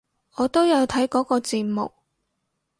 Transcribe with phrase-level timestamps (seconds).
[0.37, 1.91] 我都有睇嗰個節目！